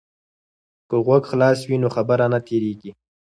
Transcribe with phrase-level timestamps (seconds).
[0.89, 2.91] که غوږ خلاص وي نو خبره نه تیریږي.